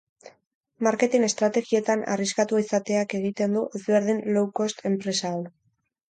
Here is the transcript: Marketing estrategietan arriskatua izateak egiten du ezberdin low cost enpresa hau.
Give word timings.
Marketing 0.85 1.25
estrategietan 1.25 2.01
arriskatua 2.13 2.61
izateak 2.63 3.13
egiten 3.17 3.53
du 3.57 3.61
ezberdin 3.81 4.23
low 4.39 4.47
cost 4.61 4.81
enpresa 4.91 5.31
hau. 5.35 5.43